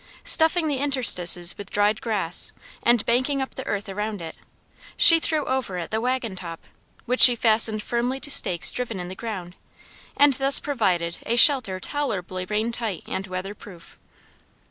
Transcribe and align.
Stuffing 0.23 0.67
the 0.67 0.79
interstices 0.79 1.59
with 1.59 1.69
dried 1.69 2.01
grass, 2.01 2.51
and 2.81 3.05
banking 3.05 3.39
up 3.39 3.53
the 3.53 3.67
earth 3.67 3.87
around 3.87 4.19
it, 4.19 4.35
she 4.97 5.19
threw 5.19 5.45
over 5.45 5.77
it 5.77 5.91
the 5.91 6.01
wagon 6.01 6.35
top, 6.35 6.63
which 7.05 7.21
she 7.21 7.35
fastened 7.35 7.83
firmly 7.83 8.19
to 8.21 8.31
stakes 8.31 8.71
driven 8.71 8.99
in 8.99 9.09
the 9.09 9.13
ground, 9.15 9.53
and 10.17 10.33
thus 10.33 10.59
provided 10.59 11.19
a 11.27 11.35
shelter 11.35 11.79
tolerably 11.79 12.45
rain 12.45 12.71
tight 12.71 13.03
and 13.05 13.27
weather 13.27 13.53
proof. 13.53 13.99